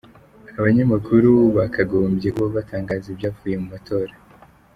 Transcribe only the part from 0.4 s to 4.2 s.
Abanyamakuru bakagombye kuba batangaza ibyavuye mu matora.